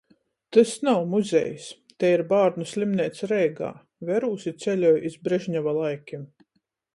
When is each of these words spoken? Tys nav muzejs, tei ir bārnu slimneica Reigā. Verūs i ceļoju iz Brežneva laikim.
Tys 0.55 0.69
nav 0.85 1.01
muzejs, 1.09 1.67
tei 2.03 2.09
ir 2.15 2.23
bārnu 2.31 2.65
slimneica 2.71 3.29
Reigā. 3.33 3.69
Verūs 4.11 4.47
i 4.53 4.55
ceļoju 4.65 5.05
iz 5.11 5.19
Brežneva 5.29 5.77
laikim. 5.79 6.27